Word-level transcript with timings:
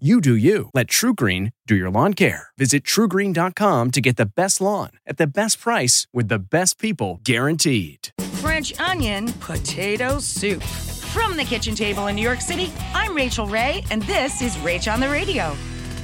You 0.00 0.20
do 0.20 0.34
you. 0.34 0.70
Let 0.74 0.88
TruGreen 0.88 1.52
do 1.68 1.76
your 1.76 1.88
lawn 1.88 2.14
care. 2.14 2.48
Visit 2.58 2.82
trugreen.com 2.82 3.92
to 3.92 4.00
get 4.00 4.16
the 4.16 4.26
best 4.26 4.60
lawn 4.60 4.90
at 5.06 5.18
the 5.18 5.26
best 5.28 5.60
price 5.60 6.08
with 6.12 6.26
the 6.26 6.40
best 6.40 6.80
people 6.80 7.20
guaranteed. 7.22 8.08
French 8.40 8.78
onion 8.80 9.32
potato 9.34 10.18
soup. 10.18 10.64
From 10.64 11.36
the 11.36 11.44
kitchen 11.44 11.76
table 11.76 12.08
in 12.08 12.16
New 12.16 12.22
York 12.22 12.40
City, 12.40 12.72
I'm 12.92 13.14
Rachael 13.14 13.46
Ray, 13.46 13.84
and 13.92 14.02
this 14.02 14.42
is 14.42 14.56
Rach 14.56 14.92
on 14.92 14.98
the 14.98 15.08
Radio. 15.08 15.56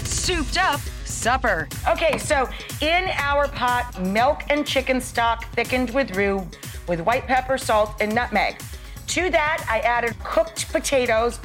Souped 0.04 0.56
up 0.56 0.78
supper. 1.04 1.68
Okay, 1.88 2.16
so 2.16 2.48
in 2.82 3.10
our 3.16 3.48
pot, 3.48 4.00
milk 4.00 4.42
and 4.50 4.64
chicken 4.64 5.00
stock 5.00 5.52
thickened 5.54 5.90
with 5.90 6.14
roux 6.14 6.48
with 6.86 7.00
white 7.00 7.26
pepper, 7.26 7.58
salt, 7.58 7.96
and 8.00 8.14
nutmeg. 8.14 8.62
To 9.08 9.30
that, 9.30 9.66
I 9.68 9.80
added 9.80 10.16
cooked 10.22 10.70
potatoes, 10.70 11.40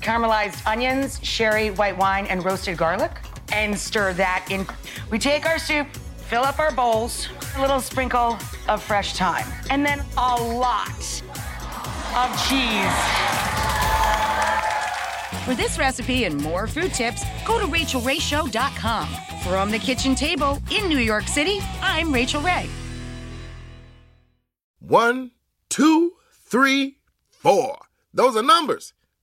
caramelized 0.00 0.66
onions, 0.66 1.20
sherry, 1.22 1.70
white 1.70 1.96
wine, 1.96 2.26
and 2.26 2.44
roasted 2.44 2.76
garlic, 2.76 3.12
and 3.52 3.78
stir 3.78 4.12
that 4.14 4.46
in. 4.50 4.66
We 5.10 5.18
take 5.18 5.46
our 5.46 5.58
soup, 5.58 5.86
fill 6.28 6.42
up 6.42 6.58
our 6.58 6.72
bowls, 6.72 7.28
a 7.56 7.60
little 7.60 7.80
sprinkle 7.80 8.38
of 8.68 8.82
fresh 8.82 9.16
thyme, 9.16 9.46
and 9.70 9.84
then 9.84 10.02
a 10.16 10.36
lot 10.36 11.22
of 12.16 12.48
cheese. 12.48 13.40
For 15.44 15.54
this 15.54 15.78
recipe 15.78 16.24
and 16.24 16.40
more 16.40 16.66
food 16.66 16.94
tips, 16.94 17.24
go 17.46 17.58
to 17.58 17.66
rachaelrayshow.com. 17.66 19.08
From 19.42 19.70
the 19.70 19.78
kitchen 19.78 20.14
table 20.14 20.62
in 20.70 20.88
New 20.88 20.98
York 20.98 21.26
City, 21.26 21.60
I'm 21.80 22.12
Rachael 22.12 22.42
Ray. 22.42 22.68
One, 24.80 25.30
two, 25.68 26.12
three, 26.44 26.98
four. 27.30 27.78
Those 28.12 28.36
are 28.36 28.42
numbers. 28.42 28.92